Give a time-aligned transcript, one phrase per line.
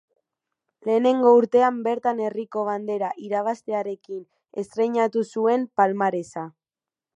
[0.87, 4.25] Lehenengo urtean bertan herriko bandera irabaztearekin
[4.65, 6.51] estreinatu zuen palmaresa.